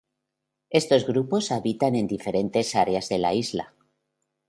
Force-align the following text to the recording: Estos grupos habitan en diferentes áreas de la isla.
Estos 0.79 1.05
grupos 1.05 1.51
habitan 1.51 1.93
en 1.95 2.07
diferentes 2.07 2.73
áreas 2.73 3.07
de 3.07 3.19
la 3.19 3.35
isla. 3.35 3.75